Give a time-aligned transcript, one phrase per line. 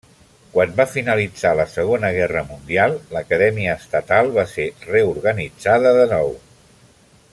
[0.53, 6.35] Quan va finalitzar la Segona Guerra Mundial, l'Acadèmia Estatal va ser reorganitzada de nou.